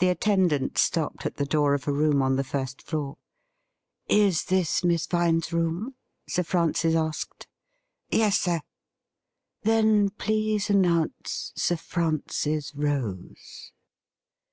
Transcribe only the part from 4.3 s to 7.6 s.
this Miss Vine's room?'' Sir Fi'ancis asked.'